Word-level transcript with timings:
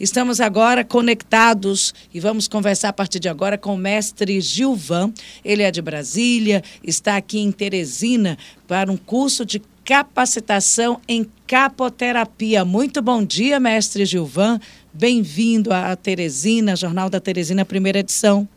Estamos 0.00 0.40
agora 0.40 0.82
conectados 0.82 1.92
e 2.14 2.18
vamos 2.18 2.48
conversar 2.48 2.88
a 2.88 2.92
partir 2.92 3.20
de 3.20 3.28
agora 3.28 3.58
com 3.58 3.74
o 3.74 3.76
mestre 3.76 4.40
Gilvan. 4.40 5.12
Ele 5.44 5.62
é 5.62 5.70
de 5.70 5.82
Brasília, 5.82 6.62
está 6.82 7.18
aqui 7.18 7.38
em 7.38 7.52
Teresina 7.52 8.38
para 8.66 8.90
um 8.90 8.96
curso 8.96 9.44
de 9.44 9.60
capacitação 9.84 10.98
em 11.06 11.30
capoterapia. 11.46 12.64
Muito 12.64 13.02
bom 13.02 13.22
dia, 13.22 13.60
mestre 13.60 14.06
Gilvan. 14.06 14.58
Bem-vindo 14.90 15.70
à 15.70 15.94
Teresina, 15.94 16.74
Jornal 16.74 17.10
da 17.10 17.20
Teresina, 17.20 17.62
primeira 17.66 17.98
edição. 17.98 18.48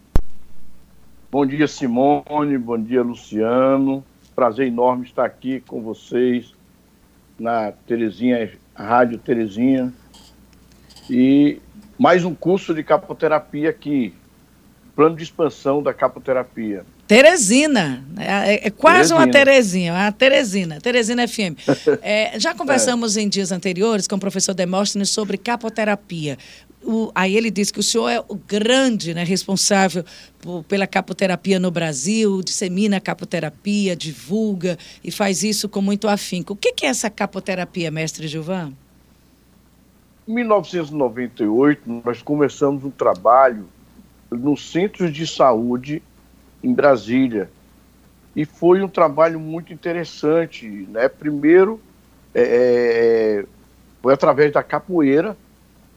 Bom 1.30 1.46
dia, 1.46 1.68
Simone. 1.68 2.58
Bom 2.58 2.82
dia, 2.82 3.04
Luciano. 3.04 4.02
Prazer 4.34 4.68
enorme 4.68 5.06
estar 5.06 5.26
aqui 5.26 5.60
com 5.60 5.82
vocês 5.82 6.54
na 7.38 7.74
Terezinha, 7.74 8.50
Rádio 8.74 9.18
Terezinha. 9.18 9.94
E 11.10 11.60
mais 11.98 12.24
um 12.26 12.34
curso 12.34 12.74
de 12.74 12.84
capoterapia 12.84 13.70
aqui, 13.70 14.14
plano 14.96 15.16
de 15.16 15.24
expansão 15.24 15.82
da 15.82 15.94
capoterapia. 15.94 16.86
Teresina, 17.08 18.04
é, 18.18 18.56
é, 18.56 18.68
é 18.68 18.70
quase 18.70 19.10
Teresina. 19.10 19.20
uma 19.20 19.32
Terezinha, 19.32 19.94
uma 19.94 20.12
Teresina, 20.12 20.82
Teresina 20.82 21.28
FM. 21.28 21.58
É, 22.02 22.40
já 22.40 22.54
conversamos 22.54 23.18
é. 23.18 23.22
em 23.22 23.30
dias 23.30 23.52
anteriores 23.52 24.08
com 24.08 24.16
o 24.16 24.20
professor 24.20 24.54
Demóstenes 24.54 25.10
sobre 25.10 25.38
capoterapia. 25.38 26.38
O, 26.82 27.12
aí 27.16 27.36
ele 27.36 27.50
disse 27.50 27.72
que 27.72 27.80
o 27.80 27.84
senhor 27.84 28.10
é 28.10 28.20
o 28.20 28.36
grande 28.36 29.14
né, 29.14 29.24
responsável 29.24 30.04
por, 30.42 30.64
pela 30.64 30.86
capoterapia 30.86 31.60
no 31.60 31.72
Brasil, 31.72 32.42
dissemina 32.42 32.98
a 32.98 33.00
capoterapia, 33.00 33.96
divulga 33.96 34.78
e 35.04 35.10
faz 35.10 35.44
isso 35.44 35.70
com 35.70 35.82
muito 35.82 36.08
afinco. 36.08 36.54
O 36.54 36.56
que, 36.56 36.74
que 36.74 36.86
é 36.86 36.90
essa 36.90 37.10
capoterapia, 37.10 37.90
mestre 37.90 38.28
Gilvan? 38.28 38.74
Em 40.26 40.36
1998, 40.36 42.02
nós 42.06 42.22
começamos 42.22 42.86
um 42.86 42.90
trabalho 42.90 43.68
nos 44.32 44.72
centros 44.72 45.12
de 45.12 45.28
saúde 45.28 46.02
em 46.64 46.74
Brasília. 46.74 47.50
E 48.34 48.46
foi 48.46 48.82
um 48.82 48.88
trabalho 48.88 49.38
muito 49.38 49.74
interessante. 49.74 50.66
Né? 50.90 51.10
Primeiro, 51.10 51.80
é, 52.34 52.42
é, 52.42 53.46
foi 54.02 54.14
através 54.14 54.54
da 54.54 54.64
capoeira, 54.64 55.36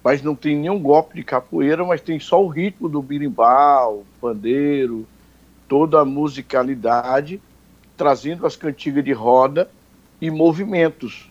mas 0.02 0.22
não 0.22 0.34
tem 0.34 0.56
nenhum 0.56 0.80
golpe 0.80 1.14
de 1.14 1.22
capoeira, 1.22 1.84
mas 1.84 2.00
tem 2.00 2.18
só 2.18 2.42
o 2.42 2.48
ritmo 2.48 2.88
do 2.88 3.00
birimbau, 3.00 4.04
pandeiro, 4.20 5.06
toda 5.68 6.00
a 6.00 6.04
musicalidade, 6.04 7.40
trazendo 7.96 8.44
as 8.44 8.56
cantigas 8.56 9.04
de 9.04 9.12
roda 9.12 9.70
e 10.20 10.30
movimentos. 10.32 11.30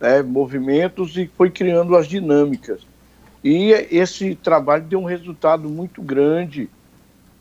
Né? 0.00 0.22
Movimentos 0.22 1.16
e 1.16 1.26
foi 1.36 1.50
criando 1.50 1.96
as 1.96 2.06
dinâmicas. 2.06 2.86
E 3.42 3.70
esse 3.90 4.34
trabalho 4.34 4.84
deu 4.84 5.00
um 5.00 5.04
resultado 5.04 5.68
muito 5.68 6.02
grande 6.02 6.68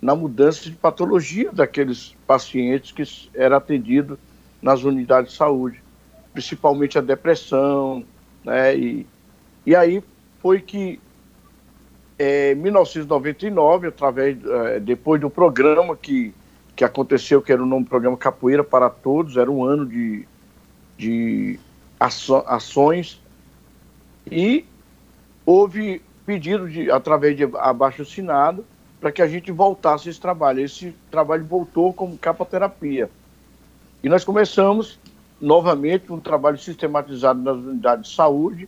na 0.01 0.15
mudança 0.15 0.69
de 0.69 0.75
patologia 0.75 1.51
daqueles 1.51 2.15
pacientes 2.27 2.91
que 2.91 3.03
eram 3.33 3.57
atendidos 3.57 4.17
nas 4.61 4.83
unidades 4.83 5.31
de 5.31 5.37
saúde, 5.37 5.81
principalmente 6.33 6.97
a 6.97 7.01
depressão, 7.01 8.03
né? 8.43 8.77
E, 8.77 9.07
e 9.65 9.75
aí 9.75 10.03
foi 10.39 10.61
que 10.61 10.99
é, 12.17 12.53
em 12.53 12.55
1999, 12.55 13.87
através 13.87 14.37
é, 14.43 14.79
depois 14.79 15.21
do 15.21 15.29
programa 15.29 15.95
que, 15.95 16.33
que 16.75 16.83
aconteceu, 16.83 17.41
que 17.41 17.51
era 17.51 17.61
o 17.61 17.65
nome 17.65 17.83
do 17.85 17.89
programa 17.89 18.17
Capoeira 18.17 18.63
para 18.63 18.89
Todos, 18.89 19.37
era 19.37 19.51
um 19.51 19.63
ano 19.63 19.85
de, 19.85 20.27
de 20.97 21.59
ações 21.99 23.21
e 24.29 24.65
houve 25.45 26.01
pedido 26.25 26.69
de, 26.69 26.91
através 26.91 27.35
de 27.37 27.43
abaixo 27.55 28.01
assinado 28.01 28.65
para 28.99 29.11
que 29.11 29.21
a 29.21 29.27
gente 29.27 29.51
voltasse 29.51 30.09
esse 30.09 30.19
trabalho. 30.19 30.59
Esse 30.59 30.93
trabalho 31.09 31.45
voltou 31.45 31.93
como 31.93 32.17
capoterapia. 32.17 33.09
E 34.03 34.09
nós 34.09 34.23
começamos 34.23 34.99
novamente 35.39 36.11
um 36.11 36.19
trabalho 36.19 36.57
sistematizado 36.57 37.41
nas 37.41 37.55
unidades 37.57 38.09
de 38.09 38.15
saúde, 38.15 38.67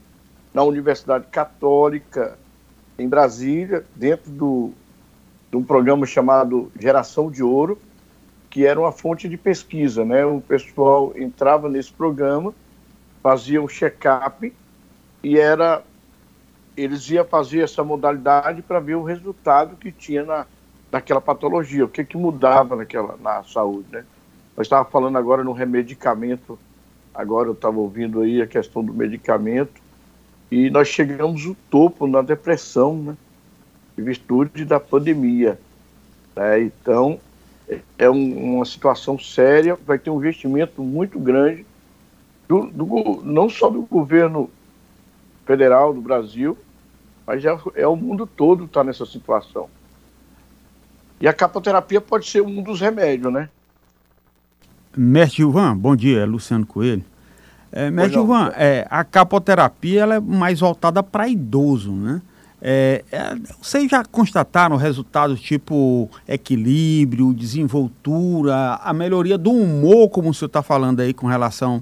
na 0.54 0.64
Universidade 0.64 1.26
Católica 1.28 2.38
em 2.98 3.08
Brasília, 3.08 3.86
dentro 3.96 4.30
do, 4.32 4.72
de 5.50 5.58
um 5.58 5.64
programa 5.64 6.06
chamado 6.06 6.72
Geração 6.80 7.32
de 7.32 7.42
Ouro, 7.42 7.80
que 8.50 8.66
era 8.66 8.80
uma 8.80 8.92
fonte 8.92 9.30
de 9.30 9.38
pesquisa. 9.38 10.04
Né? 10.04 10.26
O 10.26 10.42
pessoal 10.42 11.14
entrava 11.16 11.70
nesse 11.70 11.92
programa, 11.92 12.54
fazia 13.22 13.62
um 13.62 13.68
check-up 13.68 14.54
e 15.24 15.38
era 15.38 15.84
eles 16.76 17.10
iam 17.10 17.26
fazer 17.26 17.62
essa 17.62 17.84
modalidade 17.84 18.62
para 18.62 18.80
ver 18.80 18.96
o 18.96 19.04
resultado 19.04 19.76
que 19.76 19.92
tinha 19.92 20.24
na, 20.24 20.46
naquela 20.90 21.20
patologia, 21.20 21.84
o 21.84 21.90
que, 21.90 22.06
que 22.06 22.16
mudava 22.16 22.76
naquela, 22.76 23.18
na 23.22 23.44
saúde, 23.44 23.88
né? 23.92 24.06
Nós 24.56 24.66
estávamos 24.66 24.92
falando 24.92 25.18
agora 25.18 25.44
no 25.44 25.52
remedicamento, 25.52 26.58
agora 27.14 27.50
eu 27.50 27.54
estava 27.54 27.78
ouvindo 27.78 28.22
aí 28.22 28.42
a 28.42 28.48
questão 28.48 28.84
do 28.84 28.94
medicamento, 28.94 29.82
e 30.50 30.70
nós 30.70 30.88
chegamos 30.88 31.46
ao 31.46 31.56
topo 31.70 32.08
na 32.08 32.22
depressão, 32.22 32.96
né? 32.96 33.18
Em 33.98 34.04
virtude 34.04 34.64
da 34.64 34.80
pandemia. 34.80 35.60
Né? 36.36 36.62
Então, 36.62 37.20
é 37.98 38.10
um, 38.10 38.56
uma 38.56 38.66
situação 38.66 39.20
séria, 39.20 39.78
vai 39.86 40.00
ter 40.00 40.10
um 40.10 40.18
investimento 40.18 40.82
muito 40.82 41.20
grande, 41.20 41.66
do, 42.50 42.66
do, 42.66 43.22
não 43.24 43.48
só 43.48 43.70
do 43.70 43.84
governo 43.84 44.50
federal 45.46 45.94
do 45.94 46.02
Brasil, 46.02 46.58
mas 47.26 47.46
é, 47.46 47.56
é 47.76 47.88
o 47.88 47.96
mundo 47.96 48.26
todo 48.26 48.66
está 48.66 48.84
nessa 48.84 49.06
situação. 49.06 49.70
E 51.22 51.28
a 51.28 51.34
capoterapia 51.34 52.02
pode 52.02 52.28
ser 52.28 52.42
um 52.42 52.64
dos 52.64 52.82
remédios, 52.82 53.32
né? 53.32 53.50
Mestre 54.98 55.38
Gilvan, 55.38 55.78
bom 55.78 55.96
dia, 55.96 56.22
é 56.22 56.26
Luciano 56.26 56.66
Coelho. 56.66 57.06
É, 57.72 57.92
Mestre 57.92 58.14
Gilvan, 58.14 58.52
é, 58.56 58.88
a 58.90 59.04
capoterapia 59.04 60.02
ela 60.02 60.16
é 60.16 60.20
mais 60.20 60.62
voltada 60.62 61.04
para 61.04 61.28
idoso, 61.28 61.92
né? 61.92 62.20
É, 62.62 63.06
é, 63.12 63.36
vocês 63.62 63.90
já 63.90 64.04
constataram 64.04 64.76
resultados 64.76 65.40
tipo 65.40 66.10
equilíbrio, 66.28 67.34
desenvoltura, 67.34 68.80
a 68.84 68.92
melhoria 68.92 69.38
do 69.38 69.52
humor, 69.52 70.10
como 70.10 70.30
o 70.30 70.34
senhor 70.34 70.48
está 70.48 70.62
falando 70.62 71.00
aí 71.00 71.14
com 71.14 71.28
relação 71.28 71.82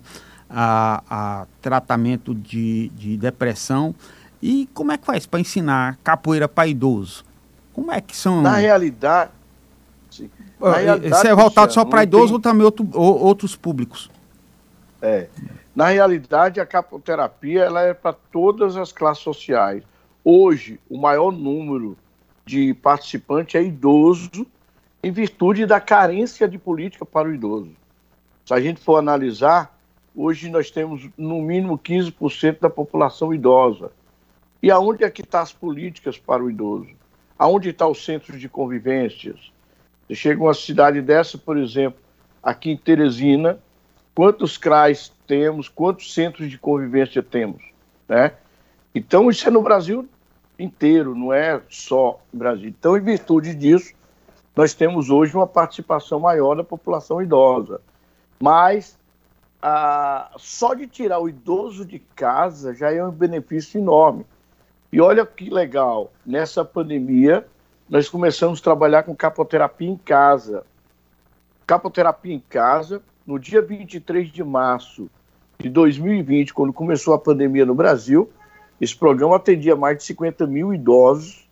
a, 0.49 1.03
a 1.09 1.47
tratamento 1.61 2.33
de, 2.33 2.89
de 2.89 3.17
depressão? 3.17 3.93
E 4.41 4.69
como 4.73 4.91
é 4.91 4.97
que 4.97 5.05
faz 5.05 5.25
para 5.25 5.39
ensinar 5.39 5.97
capoeira 6.03 6.47
para 6.47 6.67
idoso? 6.67 7.25
Como 7.73 7.91
é 7.91 8.01
que 8.01 8.15
são. 8.15 8.41
Na 8.41 8.55
realidade. 8.55 9.31
Na 10.59 10.77
realidade 10.77 11.15
Isso 11.15 11.27
é 11.27 11.35
voltado 11.35 11.73
só 11.73 11.85
para 11.85 12.03
idoso 12.03 12.27
tem... 12.27 12.33
ou 12.33 12.39
também 12.39 12.65
outro, 12.65 12.87
ou, 12.93 13.19
outros 13.19 13.55
públicos? 13.55 14.09
É. 15.01 15.27
Na 15.75 15.89
realidade, 15.89 16.59
a 16.59 16.65
capoterapia 16.65 17.63
ela 17.63 17.81
é 17.81 17.93
para 17.93 18.13
todas 18.31 18.75
as 18.75 18.91
classes 18.91 19.23
sociais. 19.23 19.83
Hoje, 20.23 20.79
o 20.89 20.97
maior 20.97 21.31
número 21.31 21.95
de 22.45 22.73
participantes 22.73 23.53
é 23.55 23.63
idoso, 23.63 24.47
em 25.03 25.11
virtude 25.11 25.65
da 25.67 25.79
carência 25.79 26.47
de 26.47 26.57
política 26.57 27.05
para 27.05 27.27
o 27.27 27.33
idoso. 27.33 27.71
Se 28.43 28.53
a 28.53 28.59
gente 28.59 28.81
for 28.81 28.97
analisar, 28.97 29.76
hoje 30.17 30.49
nós 30.49 30.71
temos 30.71 31.07
no 31.15 31.39
mínimo 31.43 31.77
15% 31.77 32.59
da 32.59 32.69
população 32.71 33.31
idosa. 33.31 33.91
E 34.61 34.71
aonde 34.71 35.03
é 35.03 35.09
que 35.11 35.21
estão 35.21 35.39
tá 35.39 35.43
as 35.43 35.53
políticas 35.53 36.17
para 36.17 36.43
o 36.43 36.49
idoso? 36.49 36.89
Aonde 37.37 37.69
está 37.69 37.85
o 37.85 37.93
centro 37.93 38.37
de 38.39 38.49
convivências? 38.49 39.51
Você 40.07 40.15
chega 40.15 40.41
uma 40.41 40.55
cidade 40.55 40.99
dessa, 41.03 41.37
por 41.37 41.55
exemplo, 41.55 41.99
aqui 42.41 42.71
em 42.71 42.77
Teresina, 42.77 43.59
quantos 44.15 44.57
CRAs 44.57 45.13
temos, 45.27 45.69
quantos 45.69 46.11
centros 46.11 46.49
de 46.49 46.57
convivência 46.57 47.21
temos, 47.21 47.61
né? 48.09 48.33
Então, 48.95 49.29
isso 49.29 49.47
é 49.47 49.51
no 49.51 49.61
Brasil 49.61 50.09
inteiro, 50.57 51.13
não 51.13 51.31
é 51.31 51.61
só 51.69 52.19
no 52.33 52.39
Brasil. 52.39 52.69
Então, 52.69 52.97
em 52.97 53.01
virtude 53.01 53.53
disso, 53.53 53.93
nós 54.55 54.73
temos 54.73 55.11
hoje 55.11 55.35
uma 55.35 55.45
participação 55.45 56.19
maior 56.19 56.55
da 56.55 56.63
população 56.63 57.21
idosa. 57.21 57.79
Mas 58.39 58.97
só 60.37 60.73
de 60.73 60.87
tirar 60.87 61.19
o 61.19 61.29
idoso 61.29 61.85
de 61.85 61.99
casa 61.99 62.73
já 62.73 62.91
é 62.91 63.03
um 63.03 63.11
benefício 63.11 63.79
enorme. 63.79 64.25
E 64.91 65.01
olha 65.01 65.25
que 65.25 65.49
legal, 65.49 66.11
nessa 66.25 66.63
pandemia, 66.63 67.45
nós 67.89 68.07
começamos 68.07 68.59
a 68.59 68.63
trabalhar 68.63 69.03
com 69.03 69.15
capoterapia 69.15 69.89
em 69.89 69.97
casa. 69.97 70.63
Capoterapia 71.65 72.33
em 72.33 72.39
casa, 72.39 73.01
no 73.25 73.37
dia 73.37 73.61
23 73.61 74.31
de 74.31 74.43
março 74.43 75.09
de 75.59 75.69
2020, 75.69 76.53
quando 76.53 76.71
começou 76.71 77.13
a 77.13 77.19
pandemia 77.19 77.65
no 77.65 77.75
Brasil, 77.75 78.29
esse 78.79 78.95
programa 78.95 79.35
atendia 79.35 79.75
mais 79.75 79.97
de 79.97 80.03
50 80.03 80.45
mil 80.45 80.73
idosos 80.73 81.47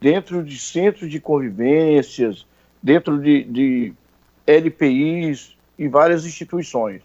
dentro 0.00 0.42
de 0.42 0.58
centros 0.58 1.10
de 1.10 1.20
convivências, 1.20 2.46
dentro 2.82 3.20
de, 3.20 3.44
de 3.44 3.92
LPIs 4.46 5.56
e 5.78 5.88
várias 5.88 6.24
instituições. 6.24 7.02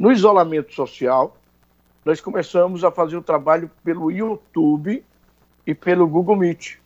No 0.00 0.10
isolamento 0.10 0.72
social, 0.72 1.36
nós 2.06 2.22
começamos 2.22 2.82
a 2.84 2.90
fazer 2.90 3.18
o 3.18 3.22
trabalho 3.22 3.70
pelo 3.84 4.10
YouTube 4.10 5.04
e 5.66 5.74
pelo 5.74 6.08
Google 6.08 6.36
Meet. 6.36 6.78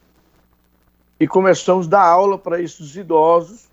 E 1.21 1.29
começamos 1.29 1.87
a 1.87 1.91
dar 1.91 2.03
aula 2.03 2.37
para 2.37 2.61
esses 2.61 2.97
idosos 2.97 3.71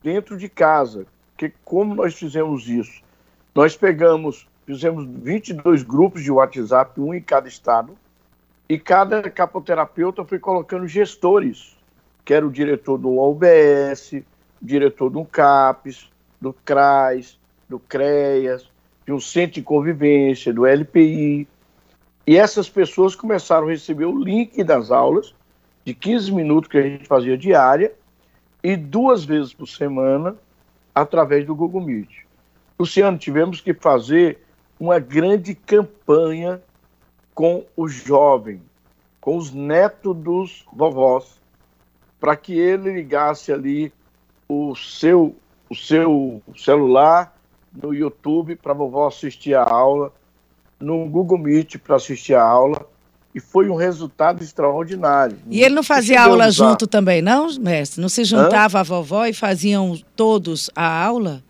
dentro 0.00 0.36
de 0.38 0.48
casa. 0.48 1.06
Que 1.36 1.52
como 1.64 1.92
nós 1.92 2.14
fizemos 2.14 2.68
isso? 2.68 3.02
Nós 3.52 3.76
pegamos, 3.76 4.46
fizemos 4.64 5.04
22 5.24 5.82
grupos 5.82 6.22
de 6.22 6.30
WhatsApp, 6.30 7.00
um 7.00 7.12
em 7.12 7.20
cada 7.20 7.48
estado, 7.48 7.98
e 8.68 8.78
cada 8.78 9.28
capoterapeuta 9.28 10.24
foi 10.24 10.38
colocando 10.38 10.86
gestores, 10.86 11.76
que 12.24 12.32
era 12.32 12.46
o 12.46 12.52
diretor 12.52 12.96
do 12.96 13.18
OBS, 13.18 14.22
diretor 14.62 15.10
do 15.10 15.24
CAPES, 15.24 16.08
do 16.40 16.52
CRAS, 16.52 17.36
do 17.68 17.78
CREAS, 17.78 18.68
de 19.06 19.12
um 19.12 19.20
centro 19.20 19.54
de 19.54 19.62
convivência, 19.62 20.52
do 20.52 20.66
LPI. 20.66 21.46
E 22.26 22.36
essas 22.36 22.68
pessoas 22.68 23.14
começaram 23.14 23.66
a 23.66 23.70
receber 23.70 24.04
o 24.04 24.18
link 24.18 24.62
das 24.64 24.90
aulas, 24.90 25.34
de 25.84 25.94
15 25.94 26.32
minutos 26.32 26.70
que 26.70 26.78
a 26.78 26.82
gente 26.82 27.06
fazia 27.06 27.36
diária, 27.36 27.92
e 28.62 28.76
duas 28.76 29.24
vezes 29.24 29.54
por 29.54 29.66
semana, 29.66 30.36
através 30.94 31.46
do 31.46 31.54
Google 31.54 31.80
Meet. 31.80 32.26
Luciano, 32.78 33.16
tivemos 33.16 33.60
que 33.60 33.72
fazer 33.72 34.38
uma 34.78 34.98
grande 34.98 35.54
campanha 35.54 36.60
com 37.34 37.64
o 37.76 37.88
jovem, 37.88 38.60
com 39.20 39.36
os 39.36 39.52
netos 39.52 40.16
dos 40.16 40.66
vovós, 40.72 41.40
para 42.20 42.36
que 42.36 42.58
ele 42.58 42.92
ligasse 42.92 43.52
ali 43.52 43.92
o 44.48 44.74
seu, 44.74 45.36
o 45.70 45.74
seu 45.74 46.42
celular 46.56 47.37
no 47.72 47.94
YouTube 47.94 48.56
para 48.56 48.72
a 48.72 48.74
vovó 48.74 49.08
assistir 49.08 49.54
a 49.54 49.62
aula, 49.62 50.12
no 50.80 51.06
Google 51.06 51.38
Meet 51.38 51.76
para 51.78 51.96
assistir 51.96 52.34
a 52.34 52.42
aula, 52.42 52.86
e 53.34 53.40
foi 53.40 53.68
um 53.68 53.74
resultado 53.74 54.42
extraordinário. 54.42 55.38
E 55.48 55.62
ele 55.62 55.74
não 55.74 55.82
fazia 55.82 56.22
aula 56.22 56.50
junto 56.50 56.86
também, 56.86 57.20
não, 57.20 57.52
mestre? 57.58 58.00
Não 58.00 58.08
se 58.08 58.24
juntava 58.24 58.78
Hã? 58.78 58.80
a 58.80 58.84
vovó 58.84 59.26
e 59.26 59.32
faziam 59.32 59.98
todos 60.16 60.70
a 60.74 61.04
aula? 61.04 61.42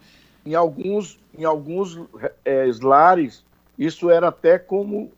Em 0.44 0.54
alguns, 0.54 1.18
em 1.36 1.44
alguns 1.44 1.98
é, 2.44 2.70
lares, 2.82 3.44
isso 3.78 4.10
era 4.10 4.28
até 4.28 4.58
como 4.58 5.10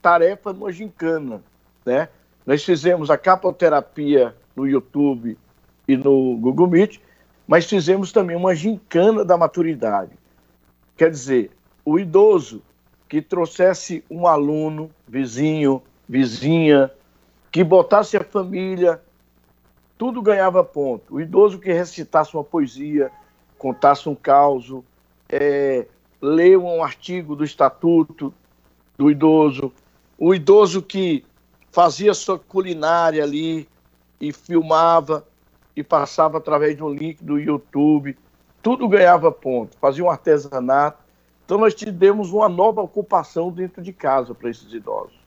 tarefa 0.00 0.52
no 0.52 0.70
gincana, 0.70 1.42
né? 1.84 2.08
Nós 2.46 2.64
fizemos 2.64 3.10
a 3.10 3.18
capoterapia 3.18 4.34
no 4.56 4.66
YouTube 4.66 5.36
e 5.86 5.96
no 5.96 6.36
Google 6.36 6.68
Meet, 6.68 6.98
mas 7.46 7.66
fizemos 7.66 8.12
também 8.12 8.36
uma 8.36 8.54
gincana 8.54 9.24
da 9.24 9.36
maturidade. 9.36 10.12
Quer 11.00 11.10
dizer, 11.10 11.50
o 11.82 11.98
idoso 11.98 12.60
que 13.08 13.22
trouxesse 13.22 14.04
um 14.10 14.26
aluno, 14.26 14.90
vizinho, 15.08 15.82
vizinha, 16.06 16.90
que 17.50 17.64
botasse 17.64 18.18
a 18.18 18.22
família, 18.22 19.00
tudo 19.96 20.20
ganhava 20.20 20.62
ponto. 20.62 21.14
O 21.14 21.18
idoso 21.18 21.58
que 21.58 21.72
recitasse 21.72 22.34
uma 22.34 22.44
poesia, 22.44 23.10
contasse 23.56 24.10
um 24.10 24.14
caos, 24.14 24.70
é, 25.26 25.86
leu 26.20 26.66
um 26.66 26.84
artigo 26.84 27.34
do 27.34 27.44
estatuto 27.44 28.30
do 28.98 29.10
idoso, 29.10 29.72
o 30.18 30.34
idoso 30.34 30.82
que 30.82 31.24
fazia 31.72 32.12
sua 32.12 32.38
culinária 32.38 33.24
ali 33.24 33.66
e 34.20 34.34
filmava 34.34 35.26
e 35.74 35.82
passava 35.82 36.36
através 36.36 36.76
de 36.76 36.84
um 36.84 36.92
link 36.92 37.24
do 37.24 37.38
YouTube, 37.38 38.14
tudo 38.62 38.88
ganhava 38.88 39.30
ponto, 39.32 39.76
fazia 39.80 40.04
um 40.04 40.10
artesanato. 40.10 40.98
Então 41.44 41.58
nós 41.58 41.74
tivemos 41.74 42.30
uma 42.32 42.48
nova 42.48 42.80
ocupação 42.80 43.50
dentro 43.50 43.82
de 43.82 43.92
casa 43.92 44.34
para 44.34 44.50
esses 44.50 44.72
idosos. 44.72 45.18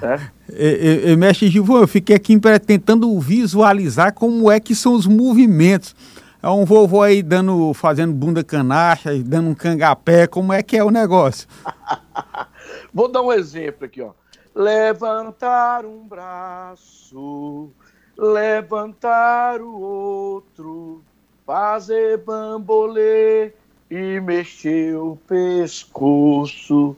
Né? 0.00 0.30
E, 0.50 1.10
e, 1.10 1.16
mestre 1.16 1.48
Gilvão, 1.48 1.80
eu 1.80 1.88
fiquei 1.88 2.16
aqui 2.16 2.38
tentando 2.64 3.18
visualizar 3.20 4.14
como 4.14 4.50
é 4.50 4.58
que 4.58 4.74
são 4.74 4.94
os 4.94 5.06
movimentos. 5.06 5.94
É 6.42 6.48
um 6.48 6.64
vovô 6.64 7.02
aí 7.02 7.22
dando, 7.22 7.72
fazendo 7.72 8.12
bunda 8.12 8.42
canacha, 8.42 9.16
dando 9.22 9.50
um 9.50 9.54
cangapé, 9.54 10.26
como 10.26 10.52
é 10.52 10.60
que 10.62 10.76
é 10.76 10.82
o 10.82 10.90
negócio? 10.90 11.46
Vou 12.92 13.06
dar 13.10 13.22
um 13.22 13.32
exemplo 13.32 13.86
aqui, 13.86 14.02
ó. 14.02 14.10
Levantar 14.54 15.86
um 15.86 16.06
braço, 16.06 17.70
levantar 18.18 19.60
o 19.62 19.80
outro, 19.80 21.02
fazer 21.46 22.18
bambolê 22.18 23.52
e 23.90 24.20
mexer 24.20 24.96
o 24.96 25.18
pescoço. 25.26 26.96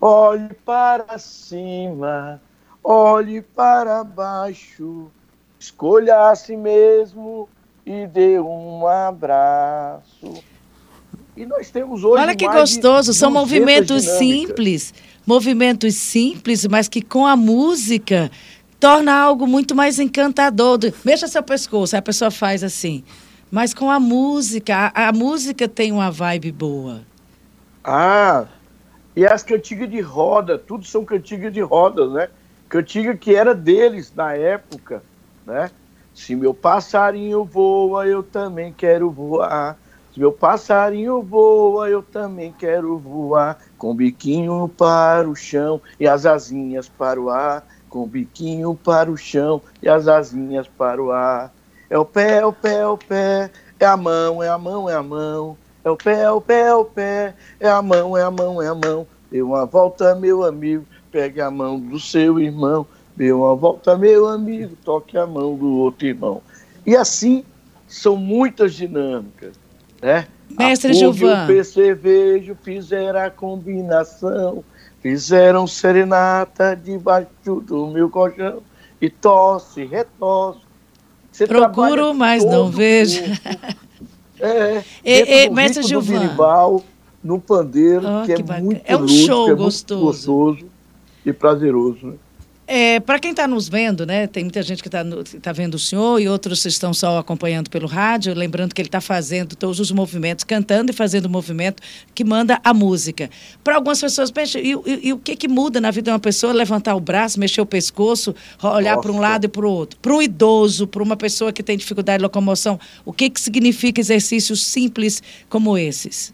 Olhe 0.00 0.54
para 0.64 1.18
cima, 1.18 2.40
olhe 2.82 3.42
para 3.42 4.02
baixo, 4.02 5.08
escolha 5.58 6.30
a 6.30 6.34
si 6.34 6.56
mesmo 6.56 7.48
e 7.84 8.06
dê 8.06 8.40
um 8.40 8.86
abraço. 8.86 10.42
E 11.36 11.44
nós 11.44 11.70
temos 11.70 12.02
hoje. 12.02 12.22
Olha 12.22 12.34
que 12.34 12.48
gostoso, 12.48 13.12
são 13.12 13.30
movimentos 13.30 14.02
dinâmicas. 14.02 14.18
simples 14.18 14.94
movimentos 15.26 15.94
simples, 15.94 16.66
mas 16.66 16.88
que 16.88 17.00
com 17.00 17.24
a 17.24 17.36
música 17.36 18.30
torna 18.80 19.14
algo 19.14 19.46
muito 19.46 19.76
mais 19.76 20.00
encantador. 20.00 20.78
Mexa 21.04 21.28
seu 21.28 21.42
pescoço, 21.42 21.96
a 21.96 22.02
pessoa 22.02 22.32
faz 22.32 22.64
assim. 22.64 23.04
Mas 23.50 23.74
com 23.74 23.90
a 23.90 23.98
música, 23.98 24.92
a, 24.94 25.08
a 25.08 25.12
música 25.12 25.68
tem 25.68 25.90
uma 25.90 26.10
vibe 26.10 26.52
boa. 26.52 27.00
Ah, 27.82 28.46
e 29.16 29.26
as 29.26 29.42
cantigas 29.42 29.90
de 29.90 30.00
roda, 30.00 30.56
tudo 30.56 30.84
são 30.84 31.04
cantigas 31.04 31.52
de 31.52 31.60
roda, 31.60 32.08
né? 32.08 32.28
Cantiga 32.68 33.16
que 33.16 33.34
era 33.34 33.52
deles 33.52 34.12
na 34.14 34.34
época, 34.34 35.02
né? 35.44 35.70
Se 36.14 36.36
meu 36.36 36.54
passarinho 36.54 37.44
voa, 37.44 38.06
eu 38.06 38.22
também 38.22 38.72
quero 38.72 39.10
voar. 39.10 39.76
Se 40.12 40.20
meu 40.20 40.30
passarinho 40.30 41.20
voa, 41.20 41.88
eu 41.88 42.02
também 42.02 42.54
quero 42.56 42.98
voar, 42.98 43.58
com 43.76 43.90
o 43.90 43.94
biquinho 43.94 44.68
para 44.68 45.28
o 45.28 45.34
chão 45.34 45.80
e 45.98 46.06
as 46.06 46.24
asinhas 46.24 46.88
para 46.88 47.20
o 47.20 47.30
ar, 47.30 47.66
com 47.88 48.04
o 48.04 48.06
biquinho 48.06 48.74
para 48.76 49.10
o 49.10 49.16
chão 49.16 49.60
e 49.82 49.88
as 49.88 50.06
asinhas 50.06 50.68
para 50.68 51.02
o 51.02 51.10
ar. 51.10 51.52
É 51.90 51.98
o 51.98 52.04
pé, 52.04 52.38
é 52.38 52.46
o 52.46 52.52
pé, 52.52 52.74
é 52.76 52.86
o 52.86 52.96
pé, 52.96 53.50
é 53.78 53.84
a 53.84 53.96
mão, 53.96 54.42
é 54.42 54.48
a 54.48 54.56
mão, 54.56 54.88
é 54.88 54.94
a 54.94 55.02
mão. 55.02 55.58
É 55.84 55.90
o 55.90 55.96
pé, 55.96 56.22
é 56.22 56.30
o 56.30 56.40
pé, 56.40 56.60
é 56.60 56.74
o 56.74 56.84
pé, 56.84 57.34
é 57.58 57.68
a 57.68 57.82
mão, 57.82 58.16
é 58.16 58.22
a 58.22 58.30
mão, 58.30 58.62
é 58.62 58.68
a 58.68 58.74
mão. 58.74 59.06
Dê 59.30 59.42
uma 59.42 59.66
volta, 59.66 60.14
meu 60.14 60.44
amigo, 60.44 60.86
pegue 61.10 61.40
a 61.40 61.50
mão 61.50 61.80
do 61.80 61.98
seu 61.98 62.38
irmão. 62.38 62.86
Dê 63.16 63.32
uma 63.32 63.54
volta, 63.56 63.98
meu 63.98 64.28
amigo, 64.28 64.76
toque 64.84 65.18
a 65.18 65.26
mão 65.26 65.56
do 65.56 65.68
outro 65.78 66.06
irmão. 66.06 66.40
E 66.86 66.96
assim 66.96 67.44
são 67.88 68.16
muitas 68.16 68.74
dinâmicas 68.74 69.58
né? 70.00 70.26
Mestre 70.58 70.94
Gilvan. 70.94 71.44
o 71.44 71.46
percevejo 71.46 72.56
fizeram 72.62 73.20
a 73.20 73.30
combinação, 73.30 74.64
fizeram 75.00 75.66
serenata 75.66 76.74
debaixo 76.74 77.28
do 77.44 77.86
meu 77.88 78.10
colchão, 78.10 78.62
e 79.00 79.08
tosse, 79.08 79.84
retosse. 79.84 80.60
Você 81.30 81.46
Procuro, 81.46 82.12
mas 82.14 82.44
não 82.44 82.70
vejo. 82.70 83.22
É, 84.42 84.82
e, 85.04 85.44
e, 85.44 85.50
mestre 85.50 85.82
Gilvan. 85.82 86.18
Birimbau, 86.18 86.82
no 87.22 87.38
pandeiro, 87.38 88.06
oh, 88.06 88.24
que, 88.24 88.42
que, 88.42 88.50
é 88.50 88.60
muito 88.62 88.80
É 88.86 88.96
um 88.96 89.00
lúdico, 89.00 89.26
show 89.26 89.50
é 89.50 89.54
gostoso. 89.54 90.00
gostoso 90.00 90.66
e 91.26 91.30
prazeroso, 91.30 92.06
né? 92.06 92.14
É, 92.72 93.00
Para 93.00 93.18
quem 93.18 93.32
está 93.32 93.48
nos 93.48 93.68
vendo, 93.68 94.06
né, 94.06 94.28
tem 94.28 94.44
muita 94.44 94.62
gente 94.62 94.80
que 94.80 94.86
está 94.86 95.04
tá 95.42 95.50
vendo 95.50 95.74
o 95.74 95.78
senhor 95.78 96.20
e 96.20 96.28
outros 96.28 96.64
estão 96.64 96.94
só 96.94 97.18
acompanhando 97.18 97.68
pelo 97.68 97.88
rádio, 97.88 98.32
lembrando 98.32 98.72
que 98.72 98.80
ele 98.80 98.86
está 98.86 99.00
fazendo 99.00 99.56
todos 99.56 99.80
os 99.80 99.90
movimentos, 99.90 100.44
cantando 100.44 100.92
e 100.92 100.94
fazendo 100.94 101.26
o 101.26 101.28
movimento 101.28 101.82
que 102.14 102.22
manda 102.22 102.60
a 102.62 102.72
música. 102.72 103.28
Para 103.64 103.74
algumas 103.74 104.00
pessoas, 104.00 104.30
e, 104.54 104.72
e, 104.86 105.08
e, 105.08 105.12
o 105.12 105.18
que, 105.18 105.34
que 105.34 105.48
muda 105.48 105.80
na 105.80 105.90
vida 105.90 106.04
de 106.04 106.10
uma 106.12 106.20
pessoa? 106.20 106.52
Levantar 106.52 106.94
o 106.94 107.00
braço, 107.00 107.40
mexer 107.40 107.60
o 107.60 107.66
pescoço, 107.66 108.36
olhar 108.62 108.98
para 108.98 109.10
um 109.10 109.18
lado 109.18 109.46
e 109.46 109.48
para 109.48 109.66
o 109.66 109.68
outro. 109.68 109.98
Para 110.00 110.14
um 110.14 110.22
idoso, 110.22 110.86
para 110.86 111.02
uma 111.02 111.16
pessoa 111.16 111.52
que 111.52 111.64
tem 111.64 111.76
dificuldade 111.76 112.18
de 112.18 112.22
locomoção, 112.22 112.78
o 113.04 113.12
que, 113.12 113.30
que 113.30 113.40
significa 113.40 114.00
exercícios 114.00 114.64
simples 114.64 115.20
como 115.48 115.76
esses? 115.76 116.32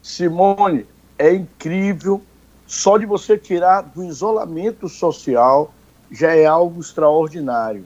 Simone, 0.00 0.86
é 1.18 1.34
incrível 1.34 2.22
só 2.68 2.98
de 2.98 3.06
você 3.06 3.38
tirar 3.38 3.80
do 3.80 4.04
isolamento 4.04 4.90
social 4.90 5.72
já 6.10 6.36
é 6.36 6.44
algo 6.44 6.80
extraordinário. 6.80 7.84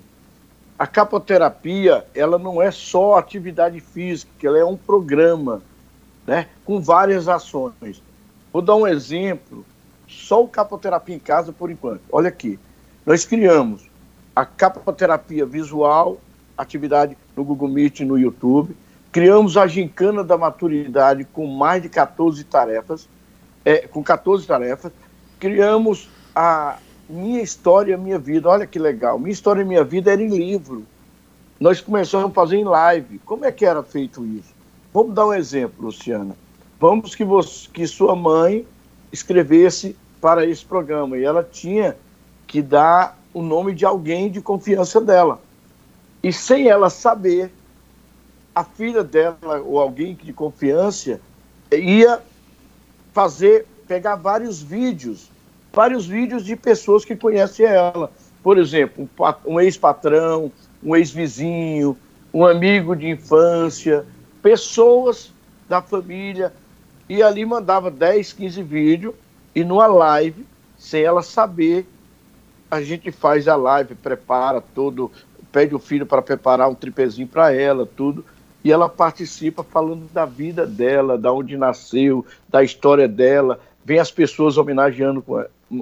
A 0.76 0.88
capoterapia, 0.88 2.04
ela 2.12 2.36
não 2.36 2.60
é 2.60 2.72
só 2.72 3.16
atividade 3.16 3.78
física, 3.78 4.32
ela 4.42 4.58
é 4.58 4.64
um 4.64 4.76
programa, 4.76 5.62
né, 6.26 6.48
com 6.64 6.80
várias 6.80 7.28
ações. 7.28 8.02
Vou 8.52 8.60
dar 8.60 8.74
um 8.74 8.86
exemplo, 8.86 9.64
só 10.08 10.42
o 10.42 10.48
capoterapia 10.48 11.14
em 11.14 11.20
casa 11.20 11.52
por 11.52 11.70
enquanto. 11.70 12.02
Olha 12.10 12.28
aqui, 12.28 12.58
nós 13.06 13.24
criamos 13.24 13.88
a 14.34 14.44
capoterapia 14.44 15.46
visual, 15.46 16.18
atividade 16.58 17.16
no 17.36 17.44
Google 17.44 17.68
Meet 17.68 18.00
e 18.00 18.04
no 18.04 18.18
YouTube, 18.18 18.76
criamos 19.12 19.56
a 19.56 19.68
gincana 19.68 20.24
da 20.24 20.36
maturidade 20.36 21.24
com 21.24 21.46
mais 21.46 21.80
de 21.80 21.88
14 21.88 22.42
tarefas, 22.42 23.08
é, 23.64 23.86
com 23.88 24.02
14 24.02 24.46
tarefas, 24.46 24.92
criamos 25.38 26.08
a, 26.34 26.78
Minha 27.08 27.42
História, 27.42 27.96
Minha 27.96 28.18
Vida. 28.18 28.48
Olha 28.48 28.66
que 28.66 28.78
legal. 28.78 29.18
Minha 29.18 29.32
História, 29.32 29.64
Minha 29.64 29.84
Vida 29.84 30.12
era 30.12 30.22
em 30.22 30.28
livro. 30.28 30.84
Nós 31.60 31.80
começamos 31.80 32.30
a 32.30 32.34
fazer 32.34 32.56
em 32.56 32.64
live. 32.64 33.18
Como 33.20 33.44
é 33.44 33.52
que 33.52 33.64
era 33.64 33.82
feito 33.82 34.24
isso? 34.24 34.52
Vamos 34.92 35.14
dar 35.14 35.26
um 35.26 35.34
exemplo, 35.34 35.86
Luciana. 35.86 36.36
Vamos 36.80 37.14
que, 37.14 37.24
você, 37.24 37.68
que 37.72 37.86
sua 37.86 38.16
mãe 38.16 38.66
escrevesse 39.12 39.96
para 40.20 40.46
esse 40.46 40.64
programa 40.64 41.16
e 41.16 41.24
ela 41.24 41.42
tinha 41.42 41.96
que 42.46 42.60
dar 42.60 43.18
o 43.32 43.42
nome 43.42 43.74
de 43.74 43.84
alguém 43.84 44.30
de 44.30 44.40
confiança 44.40 45.00
dela. 45.00 45.40
E 46.22 46.32
sem 46.32 46.68
ela 46.68 46.90
saber, 46.90 47.50
a 48.54 48.64
filha 48.64 49.02
dela 49.02 49.60
ou 49.64 49.80
alguém 49.80 50.14
de 50.14 50.32
confiança 50.32 51.20
ia 51.72 52.20
fazer, 53.12 53.66
pegar 53.86 54.16
vários 54.16 54.62
vídeos, 54.62 55.30
vários 55.72 56.06
vídeos 56.06 56.44
de 56.44 56.56
pessoas 56.56 57.04
que 57.04 57.14
conhecem 57.14 57.66
ela. 57.66 58.10
Por 58.42 58.58
exemplo, 58.58 59.08
um 59.46 59.60
ex-patrão, 59.60 60.50
um 60.82 60.96
ex-vizinho, 60.96 61.96
um 62.32 62.44
amigo 62.44 62.96
de 62.96 63.08
infância, 63.08 64.04
pessoas 64.42 65.32
da 65.68 65.80
família, 65.80 66.52
e 67.08 67.22
ali 67.22 67.44
mandava 67.44 67.90
10, 67.90 68.32
15 68.32 68.62
vídeos, 68.62 69.14
e 69.54 69.62
numa 69.62 69.86
live, 69.86 70.46
sem 70.78 71.02
ela 71.02 71.22
saber, 71.22 71.86
a 72.70 72.80
gente 72.82 73.12
faz 73.12 73.46
a 73.46 73.54
live, 73.54 73.94
prepara 73.94 74.60
todo, 74.60 75.10
pede 75.52 75.74
o 75.74 75.78
filho 75.78 76.06
para 76.06 76.22
preparar 76.22 76.68
um 76.70 76.74
tripézinho 76.74 77.28
para 77.28 77.52
ela, 77.52 77.86
tudo, 77.86 78.24
e 78.64 78.70
ela 78.70 78.88
participa 78.88 79.62
falando 79.62 80.08
da 80.12 80.24
vida 80.24 80.66
dela, 80.66 81.18
da 81.18 81.32
onde 81.32 81.56
nasceu, 81.56 82.24
da 82.48 82.62
história 82.62 83.08
dela, 83.08 83.60
vem 83.84 83.98
as 83.98 84.10
pessoas 84.10 84.56
homenageando, 84.56 85.24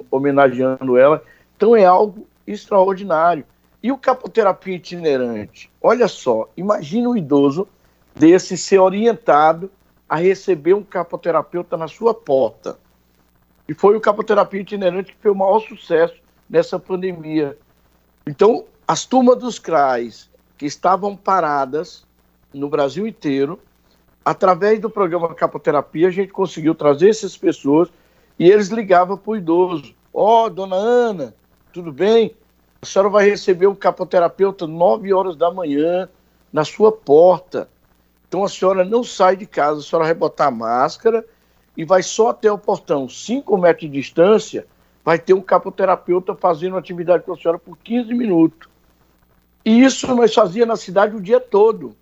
homenageando 0.09 0.97
ela. 0.97 1.23
Então 1.55 1.75
é 1.75 1.85
algo 1.85 2.27
extraordinário. 2.45 3.45
E 3.83 3.91
o 3.91 3.97
capoterapia 3.97 4.75
itinerante? 4.75 5.71
Olha 5.81 6.07
só, 6.07 6.49
imagina 6.55 7.09
um 7.09 7.17
idoso 7.17 7.67
desse 8.15 8.57
ser 8.57 8.79
orientado 8.79 9.71
a 10.07 10.17
receber 10.17 10.73
um 10.73 10.83
capoterapeuta 10.83 11.77
na 11.77 11.87
sua 11.87 12.13
porta. 12.13 12.77
E 13.67 13.73
foi 13.73 13.95
o 13.95 14.01
capoterapia 14.01 14.61
itinerante 14.61 15.13
que 15.13 15.21
foi 15.21 15.31
o 15.31 15.35
maior 15.35 15.61
sucesso 15.61 16.15
nessa 16.49 16.77
pandemia. 16.77 17.57
Então, 18.27 18.65
as 18.87 19.05
turmas 19.05 19.37
dos 19.37 19.57
CRAs 19.57 20.29
que 20.57 20.65
estavam 20.65 21.15
paradas 21.15 22.05
no 22.53 22.69
Brasil 22.69 23.07
inteiro, 23.07 23.59
através 24.23 24.79
do 24.79 24.89
programa 24.89 25.33
Capoterapia, 25.33 26.07
a 26.07 26.11
gente 26.11 26.31
conseguiu 26.31 26.75
trazer 26.75 27.09
essas 27.09 27.35
pessoas 27.37 27.89
e 28.37 28.49
eles 28.49 28.67
ligavam 28.67 29.17
para 29.17 29.31
o 29.31 29.35
idoso. 29.35 29.93
Ó, 30.13 30.45
oh, 30.45 30.49
dona 30.49 30.75
Ana, 30.75 31.33
tudo 31.71 31.91
bem? 31.91 32.35
A 32.81 32.85
senhora 32.85 33.09
vai 33.09 33.29
receber 33.29 33.67
um 33.67 33.75
capoterapeuta 33.75 34.65
nove 34.67 35.13
horas 35.13 35.35
da 35.35 35.51
manhã 35.51 36.09
na 36.51 36.65
sua 36.65 36.91
porta. 36.91 37.69
Então 38.27 38.43
a 38.43 38.49
senhora 38.49 38.83
não 38.83 39.03
sai 39.03 39.35
de 39.35 39.45
casa, 39.45 39.79
a 39.79 39.83
senhora 39.83 40.05
vai 40.05 40.13
botar 40.13 40.47
a 40.47 40.51
máscara 40.51 41.25
e 41.75 41.85
vai 41.85 42.03
só 42.03 42.29
até 42.29 42.51
o 42.51 42.57
portão, 42.57 43.07
cinco 43.07 43.57
metros 43.57 43.89
de 43.89 43.97
distância, 43.97 44.65
vai 45.03 45.17
ter 45.17 45.33
um 45.33 45.41
capoterapeuta 45.41 46.35
fazendo 46.35 46.77
atividade 46.77 47.23
com 47.23 47.33
a 47.33 47.37
senhora 47.37 47.59
por 47.59 47.77
15 47.77 48.13
minutos. 48.13 48.69
E 49.63 49.83
isso 49.83 50.13
nós 50.15 50.33
fazíamos 50.33 50.69
na 50.69 50.75
cidade 50.75 51.15
o 51.15 51.21
dia 51.21 51.39
todo. 51.39 51.95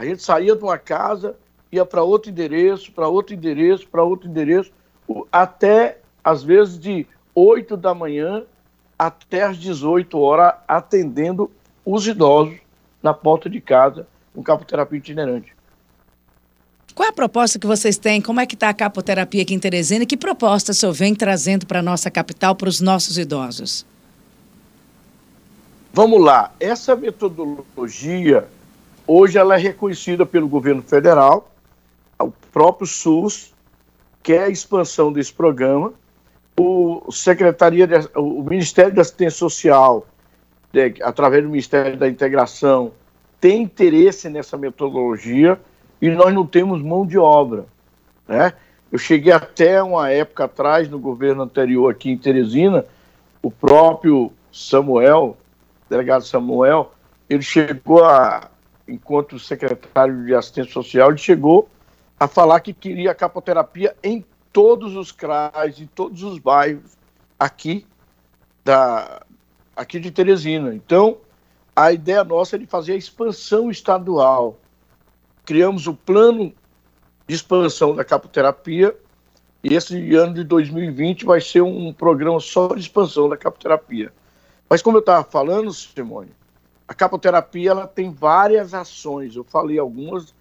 A 0.00 0.04
gente 0.06 0.22
saía 0.22 0.56
de 0.56 0.62
uma 0.62 0.78
casa, 0.78 1.36
ia 1.70 1.84
para 1.84 2.02
outro 2.02 2.30
endereço, 2.30 2.90
para 2.90 3.06
outro 3.06 3.34
endereço, 3.34 3.86
para 3.86 4.02
outro 4.02 4.30
endereço, 4.30 4.72
até 5.30 5.98
às 6.24 6.42
vezes 6.42 6.78
de 6.78 7.06
8 7.34 7.76
da 7.76 7.94
manhã 7.94 8.44
até 8.98 9.42
às 9.42 9.58
18 9.58 10.18
horas, 10.18 10.54
atendendo 10.66 11.50
os 11.84 12.06
idosos 12.06 12.56
na 13.02 13.12
porta 13.12 13.50
de 13.50 13.60
casa, 13.60 14.06
com 14.34 14.42
capoterapia 14.42 14.96
itinerante. 14.96 15.54
Qual 16.94 17.06
é 17.06 17.10
a 17.10 17.14
proposta 17.14 17.58
que 17.58 17.66
vocês 17.66 17.98
têm? 17.98 18.22
Como 18.22 18.40
é 18.40 18.46
que 18.46 18.54
está 18.54 18.70
a 18.70 18.74
capoterapia 18.74 19.42
aqui 19.42 19.52
em 19.52 19.58
Teresina? 19.58 20.06
Que 20.06 20.16
proposta 20.16 20.72
o 20.72 20.74
senhor 20.74 20.92
vem 20.92 21.14
trazendo 21.14 21.66
para 21.66 21.80
a 21.80 21.82
nossa 21.82 22.10
capital, 22.10 22.54
para 22.54 22.70
os 22.70 22.80
nossos 22.80 23.18
idosos? 23.18 23.84
Vamos 25.92 26.22
lá. 26.22 26.54
Essa 26.58 26.96
metodologia 26.96 28.48
Hoje 29.12 29.36
ela 29.38 29.56
é 29.56 29.58
reconhecida 29.58 30.24
pelo 30.24 30.46
governo 30.46 30.82
federal, 30.82 31.50
o 32.16 32.30
próprio 32.52 32.86
SUS 32.86 33.52
quer 34.22 34.44
a 34.44 34.48
expansão 34.48 35.12
desse 35.12 35.32
programa, 35.32 35.92
o 36.56 37.10
Secretaria, 37.10 37.88
de, 37.88 38.08
o 38.14 38.40
Ministério 38.44 38.94
da 38.94 39.02
Assistência 39.02 39.36
Social, 39.36 40.06
de, 40.72 40.94
através 41.02 41.42
do 41.42 41.48
Ministério 41.48 41.96
da 41.96 42.08
Integração, 42.08 42.92
tem 43.40 43.62
interesse 43.62 44.28
nessa 44.28 44.56
metodologia 44.56 45.58
e 46.00 46.08
nós 46.08 46.32
não 46.32 46.46
temos 46.46 46.80
mão 46.80 47.04
de 47.04 47.18
obra, 47.18 47.66
né? 48.28 48.52
Eu 48.92 48.98
cheguei 49.00 49.32
até 49.32 49.82
uma 49.82 50.08
época 50.08 50.44
atrás, 50.44 50.88
no 50.88 51.00
governo 51.00 51.42
anterior 51.42 51.90
aqui 51.90 52.12
em 52.12 52.16
Teresina, 52.16 52.86
o 53.42 53.50
próprio 53.50 54.30
Samuel, 54.52 55.36
delegado 55.88 56.22
Samuel, 56.22 56.92
ele 57.28 57.42
chegou 57.42 58.04
a 58.04 58.48
enquanto 58.90 59.38
secretário 59.38 60.24
de 60.24 60.34
Assistência 60.34 60.72
Social, 60.72 61.10
ele 61.10 61.18
chegou 61.18 61.68
a 62.18 62.26
falar 62.28 62.60
que 62.60 62.72
queria 62.72 63.14
capoterapia 63.14 63.96
em 64.02 64.24
todos 64.52 64.96
os 64.96 65.12
CRAs, 65.12 65.80
em 65.80 65.86
todos 65.86 66.22
os 66.22 66.38
bairros 66.38 66.98
aqui, 67.38 67.86
da, 68.64 69.22
aqui 69.74 69.98
de 69.98 70.10
Teresina. 70.10 70.74
Então, 70.74 71.18
a 71.74 71.92
ideia 71.92 72.22
nossa 72.24 72.56
é 72.56 72.58
de 72.58 72.66
fazer 72.66 72.92
a 72.92 72.96
expansão 72.96 73.70
estadual. 73.70 74.58
Criamos 75.44 75.86
o 75.86 75.94
plano 75.94 76.52
de 77.26 77.34
expansão 77.34 77.94
da 77.94 78.04
capoterapia 78.04 78.94
e 79.62 79.74
esse 79.74 80.14
ano 80.14 80.34
de 80.34 80.44
2020 80.44 81.24
vai 81.24 81.40
ser 81.40 81.62
um 81.62 81.92
programa 81.92 82.40
só 82.40 82.68
de 82.68 82.80
expansão 82.80 83.28
da 83.28 83.36
capoterapia. 83.36 84.12
Mas 84.68 84.82
como 84.82 84.96
eu 84.96 85.00
estava 85.00 85.24
falando, 85.24 85.72
Simone, 85.72 86.30
a 86.90 86.94
capoterapia 86.94 87.70
ela 87.70 87.86
tem 87.86 88.10
várias 88.10 88.74
ações. 88.74 89.36
Eu 89.36 89.44
falei 89.44 89.78
algumas, 89.78 90.34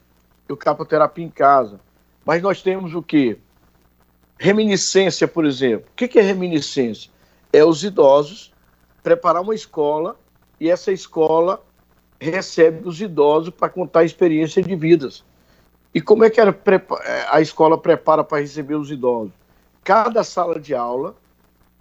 eu 0.47 0.57
capoterapia 0.57 1.23
em 1.23 1.29
casa. 1.29 1.79
Mas 2.25 2.41
nós 2.41 2.59
temos 2.63 2.95
o 2.95 3.03
quê? 3.03 3.37
Reminiscência, 4.35 5.27
por 5.27 5.45
exemplo. 5.45 5.87
O 5.91 5.93
que 5.93 6.17
é 6.17 6.23
reminiscência? 6.23 7.11
É 7.53 7.63
os 7.63 7.83
idosos 7.83 8.51
preparar 9.03 9.43
uma 9.43 9.53
escola 9.53 10.15
e 10.59 10.71
essa 10.71 10.91
escola 10.91 11.63
recebe 12.19 12.89
os 12.89 12.99
idosos 12.99 13.51
para 13.51 13.69
contar 13.69 13.99
a 13.99 14.05
experiência 14.05 14.63
de 14.63 14.75
vidas. 14.75 15.23
E 15.93 16.01
como 16.01 16.23
é 16.23 16.31
que 16.31 16.41
a 16.41 17.41
escola 17.41 17.77
prepara 17.77 18.23
para 18.23 18.41
receber 18.41 18.73
os 18.73 18.89
idosos? 18.89 19.33
Cada 19.83 20.23
sala 20.23 20.59
de 20.59 20.73
aula 20.73 21.15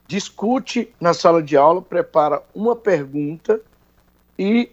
discute 0.06 0.94
na 1.00 1.14
sala 1.14 1.42
de 1.42 1.56
aula, 1.56 1.80
prepara 1.80 2.42
uma 2.54 2.76
pergunta 2.76 3.62
e 4.38 4.70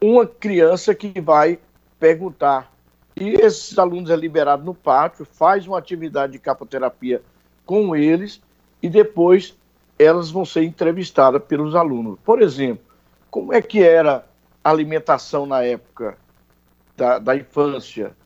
uma 0.00 0.26
criança 0.26 0.94
que 0.94 1.20
vai 1.20 1.58
perguntar. 2.00 2.72
E 3.14 3.34
esses 3.34 3.78
alunos 3.78 4.10
é 4.10 4.16
liberado 4.16 4.64
no 4.64 4.74
pátio, 4.74 5.24
faz 5.24 5.66
uma 5.66 5.78
atividade 5.78 6.32
de 6.32 6.38
capoterapia 6.38 7.22
com 7.64 7.94
eles 7.94 8.42
e 8.82 8.88
depois 8.88 9.56
elas 9.98 10.30
vão 10.30 10.44
ser 10.44 10.64
entrevistadas 10.64 11.42
pelos 11.44 11.74
alunos. 11.74 12.18
Por 12.24 12.42
exemplo, 12.42 12.84
como 13.30 13.52
é 13.52 13.62
que 13.62 13.82
era 13.82 14.26
a 14.64 14.70
alimentação 14.70 15.46
na 15.46 15.62
época 15.62 16.18
da, 16.96 17.18
da 17.18 17.36
infância 17.36 18.16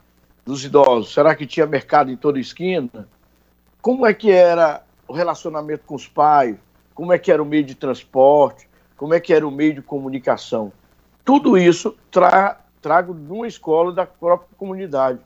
dos 0.45 0.65
idosos? 0.65 1.13
Será 1.13 1.35
que 1.35 1.47
tinha 1.47 1.67
mercado 1.67 2.11
em 2.11 2.17
toda 2.17 2.41
esquina? 2.41 3.07
Como 3.83 4.07
é 4.07 4.15
que 4.15 4.31
era 4.31 4.83
o 5.07 5.13
relacionamento 5.13 5.85
com 5.85 5.95
os 5.95 6.09
pais? 6.09 6.57
Como 6.95 7.13
é 7.13 7.19
que 7.19 7.31
era 7.31 7.43
o 7.43 7.47
meio 7.47 7.65
de 7.65 7.75
transporte? 7.75 8.66
Como 8.97 9.15
é 9.15 9.21
que 9.21 9.33
era 9.33 9.47
o 9.47 9.51
meio 9.51 9.75
de 9.75 9.83
comunicação. 9.83 10.73
Tudo 11.25 11.59
isso 11.59 11.97
tra 12.11 12.61
trago 12.81 13.15
de 13.15 13.33
uma 13.33 13.49
escola 13.49 13.93
da 13.93 14.07
própria 14.07 14.49
comunidade. 14.57 15.19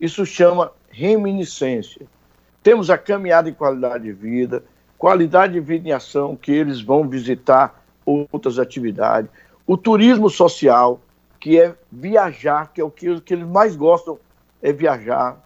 Isso 0.00 0.24
chama 0.24 0.70
reminiscência. 0.88 2.06
Temos 2.62 2.90
a 2.90 2.96
caminhada 2.96 3.50
em 3.50 3.54
qualidade 3.54 4.04
de 4.04 4.12
vida, 4.12 4.62
qualidade 4.96 5.54
de 5.54 5.60
vida 5.60 5.88
em 5.88 5.92
ação, 5.92 6.36
que 6.36 6.52
eles 6.52 6.80
vão 6.80 7.08
visitar 7.08 7.82
outras 8.04 8.58
atividades, 8.58 9.30
o 9.66 9.76
turismo 9.76 10.30
social, 10.30 11.00
que 11.40 11.60
é 11.60 11.74
viajar, 11.90 12.72
que 12.72 12.80
é 12.80 12.84
o 12.84 12.90
que, 12.90 13.20
que 13.20 13.34
eles 13.34 13.46
mais 13.46 13.76
gostam, 13.76 14.18
é 14.62 14.72
viajar. 14.72 15.38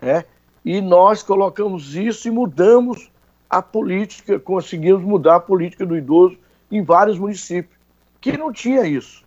Né? 0.00 0.24
E 0.64 0.80
nós 0.80 1.22
colocamos 1.22 1.94
isso 1.94 2.28
e 2.28 2.30
mudamos 2.30 3.10
a 3.48 3.60
política, 3.60 4.38
conseguimos 4.38 5.02
mudar 5.02 5.36
a 5.36 5.40
política 5.40 5.84
do 5.84 5.96
idoso 5.96 6.38
em 6.70 6.82
vários 6.82 7.18
municípios, 7.18 7.78
que 8.20 8.36
não 8.36 8.52
tinha 8.52 8.86
isso. 8.86 9.24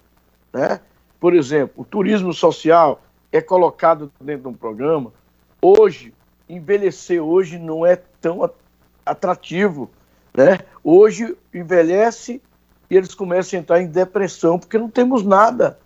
Né? 0.53 0.79
Por 1.19 1.33
exemplo, 1.33 1.81
o 1.81 1.85
turismo 1.85 2.33
social 2.33 3.01
é 3.31 3.41
colocado 3.41 4.11
dentro 4.21 4.43
de 4.43 4.47
um 4.49 4.53
programa. 4.53 5.11
Hoje, 5.61 6.13
envelhecer 6.47 7.21
hoje 7.21 7.57
não 7.57 7.85
é 7.85 7.95
tão 7.95 8.49
atrativo. 9.05 9.89
Né? 10.35 10.59
Hoje 10.83 11.35
envelhece 11.53 12.41
e 12.89 12.95
eles 12.95 13.15
começam 13.15 13.57
a 13.57 13.61
entrar 13.61 13.81
em 13.81 13.87
depressão 13.87 14.59
porque 14.59 14.77
não 14.77 14.89
temos 14.89 15.23
nada. 15.23 15.79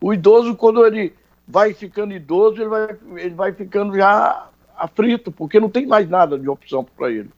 O 0.00 0.12
idoso, 0.12 0.54
quando 0.56 0.84
ele 0.84 1.14
vai 1.46 1.74
ficando 1.74 2.14
idoso, 2.14 2.60
ele 2.60 2.68
vai, 2.68 2.96
ele 3.16 3.34
vai 3.34 3.52
ficando 3.52 3.94
já 3.94 4.48
aflito, 4.76 5.30
porque 5.30 5.60
não 5.60 5.68
tem 5.68 5.86
mais 5.86 6.08
nada 6.08 6.38
de 6.38 6.48
opção 6.48 6.84
para 6.84 7.10
ele. 7.10 7.30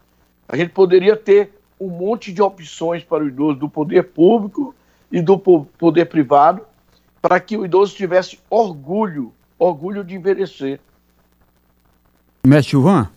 A 0.49 0.57
gente 0.57 0.73
poderia 0.73 1.17
ter 1.17 1.56
um 1.81 1.89
monte 1.89 2.33
de 2.33 2.43
opções 2.43 3.05
para 3.05 3.23
o 3.23 3.29
idoso 3.29 3.59
do 3.59 3.69
poder 3.69 4.05
público 4.05 4.75
e 5.11 5.21
do 5.21 5.39
poder 5.39 6.07
privado, 6.07 6.63
para 7.21 7.39
que 7.39 7.57
o 7.57 7.65
idoso 7.65 7.95
tivesse 7.95 8.39
orgulho, 8.49 9.33
orgulho 9.59 10.03
de 10.03 10.15
envelhecer. 10.15 10.81
Mestre 12.47 12.77
Ivan, 12.77 13.11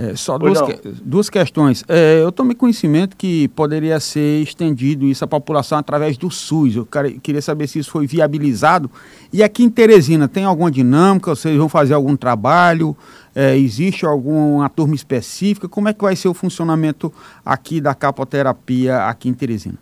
é, 0.00 0.16
só 0.16 0.38
duas, 0.38 0.62
que, 0.62 0.88
duas 1.04 1.28
questões. 1.28 1.84
É, 1.86 2.22
eu 2.22 2.32
tomei 2.32 2.56
conhecimento 2.56 3.14
que 3.14 3.48
poderia 3.48 4.00
ser 4.00 4.40
estendido 4.40 5.04
isso 5.04 5.22
à 5.22 5.26
população 5.26 5.76
através 5.76 6.16
do 6.16 6.30
SUS. 6.30 6.76
Eu 6.76 6.88
queria 7.22 7.42
saber 7.42 7.66
se 7.66 7.80
isso 7.80 7.90
foi 7.90 8.06
viabilizado. 8.06 8.90
E 9.30 9.42
aqui 9.42 9.62
em 9.62 9.68
Teresina, 9.68 10.26
tem 10.26 10.44
alguma 10.44 10.70
dinâmica? 10.70 11.34
Vocês 11.34 11.54
vão 11.54 11.68
fazer 11.68 11.92
algum 11.92 12.16
trabalho? 12.16 12.96
É, 13.34 13.54
existe 13.58 14.06
alguma 14.06 14.70
turma 14.70 14.94
específica? 14.94 15.68
Como 15.68 15.86
é 15.86 15.92
que 15.92 16.00
vai 16.00 16.16
ser 16.16 16.28
o 16.28 16.34
funcionamento 16.34 17.12
aqui 17.44 17.78
da 17.78 17.94
capoterapia 17.94 19.04
aqui 19.04 19.28
em 19.28 19.34
Teresina? 19.34 19.76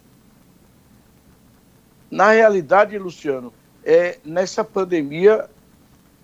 Na 2.10 2.32
realidade, 2.32 2.98
Luciano, 2.98 3.52
é, 3.84 4.18
nessa 4.24 4.64
pandemia, 4.64 5.44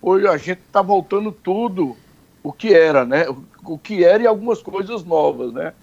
hoje 0.01 0.27
a 0.27 0.35
gente 0.35 0.59
está 0.67 0.81
voltando 0.81 1.31
tudo 1.31 1.95
o 2.43 2.51
que 2.51 2.73
era, 2.73 3.05
né? 3.05 3.25
O 3.65 3.77
que 3.77 4.03
era 4.03 4.23
e 4.23 4.27
algumas 4.27 4.61
coisas 4.61 5.03
novas, 5.03 5.51
né? 5.53 5.73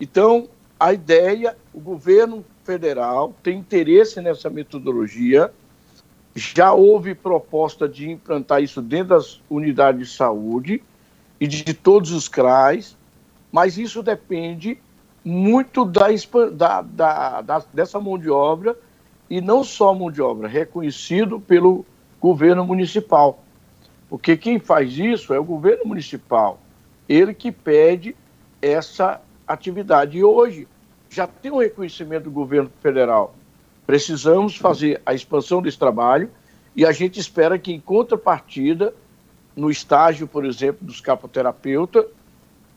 Então, 0.00 0.48
a 0.78 0.92
ideia, 0.92 1.56
o 1.72 1.80
governo 1.80 2.44
federal 2.64 3.34
tem 3.42 3.58
interesse 3.58 4.20
nessa 4.20 4.50
metodologia, 4.50 5.52
já 6.34 6.72
houve 6.72 7.14
proposta 7.14 7.88
de 7.88 8.10
implantar 8.10 8.62
isso 8.62 8.82
dentro 8.82 9.08
das 9.08 9.40
unidades 9.48 10.08
de 10.08 10.16
saúde 10.16 10.82
e 11.40 11.46
de 11.46 11.72
todos 11.72 12.10
os 12.10 12.28
CRAs, 12.28 12.96
mas 13.52 13.78
isso 13.78 14.02
depende 14.02 14.78
muito 15.24 15.84
da, 15.84 16.08
da, 16.82 17.40
da, 17.40 17.64
dessa 17.72 18.00
mão 18.00 18.18
de 18.18 18.28
obra 18.28 18.76
e 19.30 19.40
não 19.40 19.64
só 19.64 19.94
mão 19.94 20.10
de 20.10 20.20
obra, 20.20 20.48
reconhecido 20.48 21.40
pelo 21.40 21.84
governo 22.20 22.64
municipal. 22.64 23.42
Porque 24.08 24.36
quem 24.36 24.58
faz 24.58 24.98
isso 24.98 25.32
é 25.32 25.38
o 25.38 25.44
governo 25.44 25.86
municipal, 25.86 26.58
ele 27.08 27.34
que 27.34 27.52
pede 27.52 28.16
essa 28.60 29.20
atividade. 29.46 30.18
E 30.18 30.24
hoje 30.24 30.66
já 31.08 31.26
tem 31.26 31.52
um 31.52 31.58
reconhecimento 31.58 32.24
do 32.24 32.30
governo 32.30 32.70
federal. 32.80 33.34
Precisamos 33.86 34.56
fazer 34.56 35.00
a 35.04 35.14
expansão 35.14 35.60
desse 35.60 35.78
trabalho 35.78 36.30
e 36.74 36.84
a 36.84 36.92
gente 36.92 37.20
espera 37.20 37.58
que, 37.58 37.72
em 37.72 37.80
contrapartida, 37.80 38.94
no 39.54 39.70
estágio, 39.70 40.26
por 40.26 40.44
exemplo, 40.44 40.86
dos 40.86 41.00
capoterapeutas, 41.00 42.06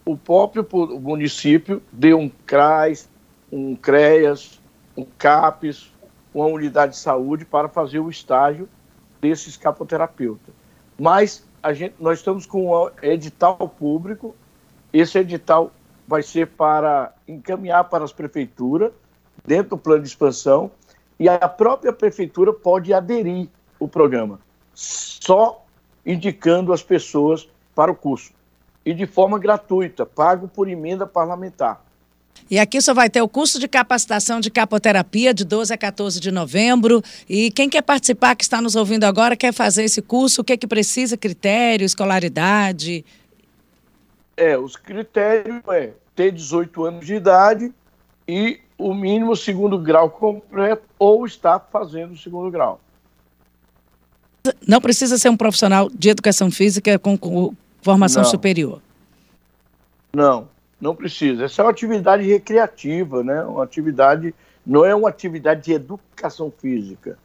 o 0.06 0.16
próprio 0.16 0.68
município 1.00 1.82
dê 1.92 2.14
um 2.14 2.30
CRAS, 2.46 3.10
um 3.52 3.76
CREAS, 3.76 4.62
um 4.96 5.06
CAPES, 5.18 5.92
uma 6.34 6.46
unidade 6.46 6.94
de 6.94 7.00
saúde 7.00 7.46
para 7.46 7.68
fazer 7.68 8.00
o 8.00 8.10
estágio 8.10 8.70
desses 9.20 9.58
capoterapeutas. 9.58 10.54
Mas 11.00 11.47
a 11.62 11.74
gente, 11.74 11.96
nós 12.00 12.20
estamos 12.20 12.46
com 12.46 12.72
um 12.72 12.90
edital 13.02 13.58
público, 13.58 14.36
esse 14.94 15.18
edital 15.18 15.72
vai 16.08 16.24
ser 16.24 16.48
para 16.48 17.14
encaminhar 17.28 17.84
para 17.86 18.04
as 18.04 18.14
prefeituras, 18.14 18.92
dentro 19.46 19.72
do 19.72 19.78
plano 19.78 20.02
de 20.02 20.08
expansão, 20.08 20.72
e 21.20 21.28
a 21.28 21.48
própria 21.48 21.92
prefeitura 21.92 22.54
pode 22.54 22.94
aderir 22.94 23.50
o 23.80 23.88
programa, 23.88 24.40
só 24.74 25.66
indicando 26.06 26.72
as 26.72 26.82
pessoas 26.82 27.50
para 27.76 27.92
o 27.92 27.96
curso. 27.96 28.32
E 28.86 28.94
de 28.94 29.06
forma 29.06 29.38
gratuita, 29.38 30.06
pago 30.06 30.48
por 30.48 30.70
emenda 30.70 31.06
parlamentar. 31.06 31.84
E 32.50 32.60
aqui 32.60 32.82
só 32.82 32.94
vai 32.94 33.10
ter 33.10 33.22
o 33.22 33.28
curso 33.28 33.60
de 33.60 33.68
capacitação 33.68 34.40
de 34.40 34.50
capoterapia 34.50 35.34
de 35.34 35.44
12 35.44 35.74
a 35.74 35.78
14 35.78 36.20
de 36.20 36.32
novembro. 36.32 37.02
E 37.28 37.52
quem 37.52 37.70
quer 37.70 37.82
participar, 37.82 38.36
que 38.36 38.44
está 38.44 38.62
nos 38.62 38.76
ouvindo 38.76 39.04
agora, 39.04 39.36
quer 39.36 39.54
fazer 39.54 39.84
esse 39.84 40.02
curso, 40.02 40.42
o 40.42 40.44
que 40.44 40.54
é 40.54 40.58
que 40.58 40.68
precisa? 40.68 41.18
Critério, 41.18 41.86
escolaridade? 41.86 43.04
É, 44.36 44.58
os 44.58 44.76
critérios 44.76 45.62
é 45.70 45.94
ter 46.16 46.32
18 46.32 46.86
anos 46.86 47.06
de 47.06 47.16
idade 47.16 47.74
e 48.28 48.60
o 48.78 48.94
mínimo 48.94 49.36
segundo 49.36 49.80
grau 49.80 50.10
completo 50.10 50.84
ou 51.00 51.26
estar 51.26 51.60
fazendo 51.72 52.14
o 52.14 52.18
segundo 52.18 52.52
grau. 52.52 52.80
Não 54.66 54.80
precisa 54.80 55.18
ser 55.18 55.30
um 55.30 55.38
profissional 55.38 55.90
de 55.90 56.10
educação 56.10 56.52
física 56.52 56.98
com, 57.00 57.18
com 57.18 57.54
formação 57.82 58.24
não. 58.24 58.30
superior. 58.30 58.82
Não, 60.14 60.48
não 60.80 60.96
precisa. 60.96 61.46
Essa 61.46 61.62
é 61.62 61.66
uma 61.66 61.72
atividade 61.72 62.24
recreativa, 62.24 63.24
né? 63.24 63.44
Uma 63.44 63.64
atividade, 63.64 64.34
não 64.66 64.86
é 64.86 64.94
uma 64.94 65.10
atividade 65.10 65.64
de 65.64 65.74
educação 65.74 66.52
física. 66.52 67.18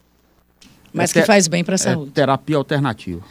Mas 0.91 1.15
é 1.15 1.21
que 1.21 1.25
faz 1.25 1.47
bem 1.47 1.63
para 1.63 1.73
a 1.73 1.75
é 1.75 1.77
saúde. 1.77 2.11
terapia 2.11 2.57
alternativa. 2.57 3.21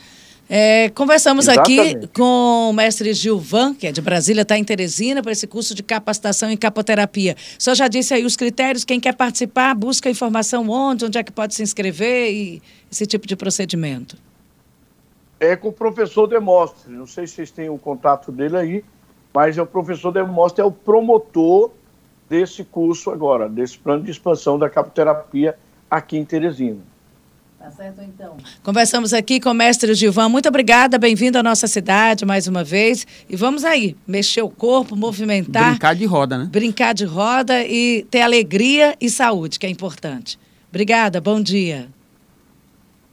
É, 0.54 0.90
conversamos 0.90 1.48
Exatamente. 1.48 1.96
aqui 1.96 2.06
com 2.08 2.68
o 2.70 2.72
mestre 2.74 3.14
Gilvan, 3.14 3.74
que 3.74 3.86
é 3.86 3.92
de 3.92 4.02
Brasília, 4.02 4.42
está 4.42 4.58
em 4.58 4.64
Teresina, 4.64 5.22
para 5.22 5.32
esse 5.32 5.46
curso 5.46 5.74
de 5.74 5.82
capacitação 5.82 6.50
em 6.50 6.56
capoterapia. 6.56 7.36
O 7.58 7.62
senhor 7.62 7.74
já 7.74 7.88
disse 7.88 8.12
aí 8.12 8.24
os 8.24 8.36
critérios, 8.36 8.84
quem 8.84 9.00
quer 9.00 9.14
participar, 9.14 9.74
busca 9.74 10.10
informação 10.10 10.68
onde, 10.68 11.06
onde 11.06 11.16
é 11.16 11.22
que 11.22 11.32
pode 11.32 11.54
se 11.54 11.62
inscrever 11.62 12.32
e 12.32 12.62
esse 12.90 13.06
tipo 13.06 13.26
de 13.26 13.34
procedimento. 13.34 14.18
É 15.40 15.56
com 15.56 15.68
o 15.68 15.72
professor 15.72 16.26
Demóstenes, 16.26 16.98
não 16.98 17.06
sei 17.06 17.26
se 17.26 17.34
vocês 17.34 17.50
têm 17.50 17.70
o 17.70 17.78
contato 17.78 18.30
dele 18.30 18.56
aí, 18.56 18.84
mas 19.34 19.56
é 19.58 19.62
o 19.62 19.66
professor 19.66 20.12
Demóstenes 20.12 20.58
é 20.58 20.64
o 20.64 20.72
promotor 20.72 21.70
desse 22.28 22.64
curso 22.64 23.10
agora, 23.10 23.48
desse 23.48 23.78
plano 23.78 24.02
de 24.02 24.10
expansão 24.10 24.58
da 24.58 24.68
capoterapia 24.68 25.56
aqui 25.90 26.16
em 26.16 26.24
Teresina. 26.24 26.80
Tá 27.58 27.70
certo, 27.70 28.02
então. 28.02 28.36
Conversamos 28.64 29.12
aqui 29.12 29.38
com 29.38 29.50
o 29.50 29.54
mestre 29.54 29.94
Gilvan. 29.94 30.28
Muito 30.28 30.48
obrigada, 30.48 30.98
bem-vindo 30.98 31.38
à 31.38 31.44
nossa 31.44 31.68
cidade 31.68 32.24
mais 32.24 32.48
uma 32.48 32.64
vez. 32.64 33.06
E 33.28 33.36
vamos 33.36 33.64
aí, 33.64 33.96
mexer 34.04 34.42
o 34.42 34.48
corpo, 34.48 34.96
movimentar. 34.96 35.70
Brincar 35.70 35.94
de 35.94 36.04
roda, 36.04 36.38
né? 36.38 36.48
Brincar 36.50 36.92
de 36.92 37.04
roda 37.04 37.62
e 37.62 38.04
ter 38.10 38.22
alegria 38.22 38.96
e 39.00 39.08
saúde, 39.08 39.60
que 39.60 39.66
é 39.66 39.70
importante. 39.70 40.40
Obrigada, 40.70 41.20
bom 41.20 41.40
dia. 41.40 41.88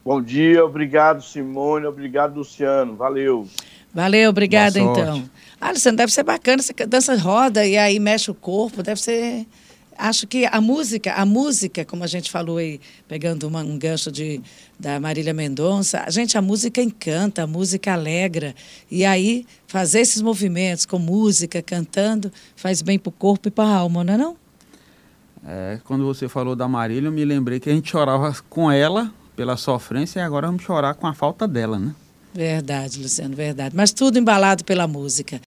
Bom 0.04 0.20
dia, 0.20 0.64
obrigado, 0.64 1.22
Simone, 1.22 1.86
obrigado, 1.86 2.38
Luciano. 2.38 2.96
Valeu. 2.96 3.46
Valeu, 3.92 4.30
obrigada, 4.30 4.78
então. 4.78 5.28
Ah, 5.60 5.70
Luciano, 5.70 5.98
deve 5.98 6.12
ser 6.12 6.22
bacana, 6.22 6.62
você 6.62 6.72
dança 6.86 7.14
roda 7.16 7.66
e 7.66 7.76
aí 7.76 7.98
mexe 7.98 8.30
o 8.30 8.34
corpo, 8.34 8.82
deve 8.82 9.00
ser 9.00 9.46
acho 10.00 10.26
que 10.26 10.46
a 10.46 10.60
música, 10.60 11.12
a 11.12 11.26
música, 11.26 11.84
como 11.84 12.02
a 12.02 12.06
gente 12.06 12.30
falou 12.30 12.56
aí, 12.56 12.80
pegando 13.06 13.46
uma, 13.46 13.60
um 13.60 13.78
gancho 13.78 14.10
de, 14.10 14.40
da 14.78 14.98
Marília 14.98 15.34
Mendonça, 15.34 16.02
a 16.06 16.10
gente, 16.10 16.36
a 16.38 16.42
música 16.42 16.80
encanta, 16.80 17.42
a 17.42 17.46
música 17.46 17.92
alegra. 17.92 18.54
E 18.90 19.04
aí, 19.04 19.46
fazer 19.66 20.00
esses 20.00 20.22
movimentos 20.22 20.86
com 20.86 20.98
música, 20.98 21.62
cantando, 21.62 22.32
faz 22.56 22.80
bem 22.82 22.98
para 22.98 23.10
o 23.10 23.12
corpo 23.12 23.48
e 23.48 23.50
para 23.50 23.64
a 23.68 23.76
alma, 23.76 24.02
não 24.02 24.14
é 24.14 24.16
não? 24.16 24.36
É, 25.46 25.80
quando 25.84 26.04
você 26.04 26.28
falou 26.28 26.56
da 26.56 26.66
Marília, 26.66 27.08
eu 27.08 27.12
me 27.12 27.24
lembrei 27.24 27.60
que 27.60 27.70
a 27.70 27.72
gente 27.72 27.90
chorava 27.90 28.34
com 28.48 28.70
ela 28.70 29.12
pela 29.36 29.56
sofrência 29.56 30.20
e 30.20 30.22
agora 30.22 30.46
vamos 30.46 30.62
chorar 30.62 30.94
com 30.94 31.06
a 31.06 31.14
falta 31.14 31.46
dela, 31.46 31.78
né? 31.78 31.94
Verdade, 32.32 33.02
Luciano, 33.02 33.34
verdade. 33.34 33.74
Mas 33.76 33.92
tudo 33.92 34.18
embalado 34.18 34.64
pela 34.64 34.86
música. 34.86 35.38